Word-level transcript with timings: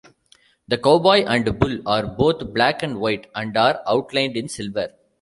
The 0.67 0.79
cowboy 0.79 1.25
and 1.25 1.59
bull 1.59 1.77
are 1.87 2.07
both 2.07 2.51
black 2.55 2.81
and 2.81 2.99
white 2.99 3.27
and 3.35 3.55
are 3.55 3.83
outlined 3.85 4.35
in 4.35 4.49
silver. 4.49 4.95